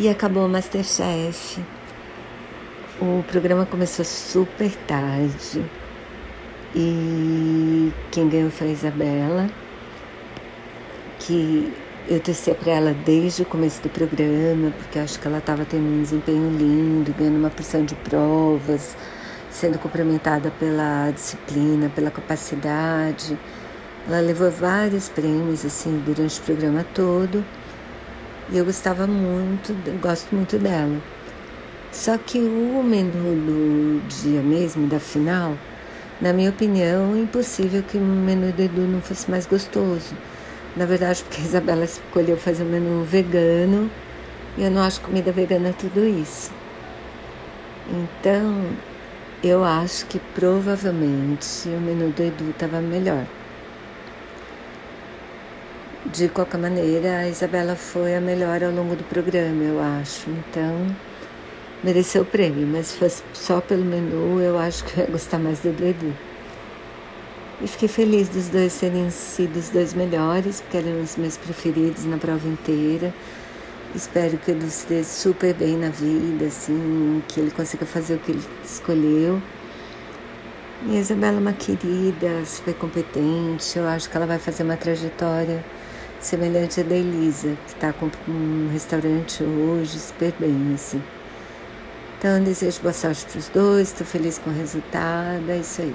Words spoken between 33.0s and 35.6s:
do dia mesmo, da final,